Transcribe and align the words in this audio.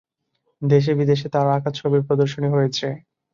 দেশে 0.61 0.91
বিদেশে 0.99 1.27
তার 1.33 1.47
আঁকা 1.55 1.71
ছবির 1.79 2.01
প্রদর্শনী 2.07 2.47
হয়েছে। 2.51 2.87